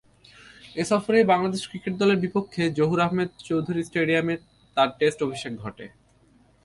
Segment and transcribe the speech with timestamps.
[0.75, 4.35] এ সফরেই বাংলাদেশ ক্রিকেট দলের বিপক্ষে জহুর আহমেদ চৌধুরী স্টেডিয়াম এ
[4.77, 5.85] তার টেস্ট অভিষেক ঘটে।